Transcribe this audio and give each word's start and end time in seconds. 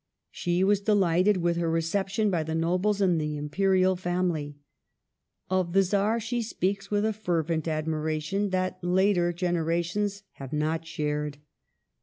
She 0.31 0.63
was 0.63 0.81
delighted 0.81 1.37
with 1.37 1.57
her 1.57 1.69
reception 1.69 2.31
by 2.31 2.41
the 2.41 2.55
nobles 2.55 3.01
and 3.01 3.21
the 3.21 3.37
Imperial 3.37 3.95
family. 3.95 4.57
Of 5.47 5.73
the 5.73 5.83
Czar 5.83 6.19
she 6.19 6.41
speaks 6.41 6.89
with 6.89 7.05
a 7.05 7.13
fervent 7.13 7.67
admiration 7.67 8.49
that 8.49 8.83
later 8.83 9.31
gen 9.31 9.57
erations 9.57 10.23
have 10.31 10.53
not 10.53 10.87
shared. 10.87 11.37